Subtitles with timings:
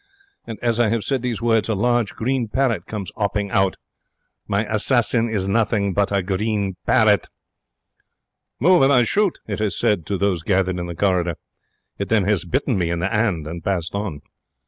[0.47, 3.75] And as I have said these words, a large green parrot comes 'opping out.
[4.47, 7.27] My assassin is nothing but a green parrot.
[8.59, 11.35] 'Move and I shoot!' it has said to those gathered in the corridor.
[11.99, 14.23] It then has bitten me in the 'and and passed on.